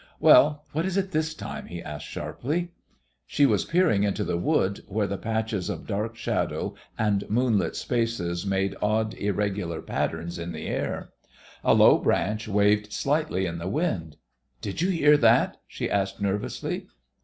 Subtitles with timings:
[0.19, 2.71] "Well, what is it this time?" he asked sharply.
[3.27, 8.43] She was peering into the wood, where the patches of dark shadow and moonlit spaces
[8.43, 11.11] made odd, irregular patterns in the air.
[11.63, 14.17] A low branch waved slightly in the wind.
[14.59, 16.87] "Did you hear that?" she asked nervously.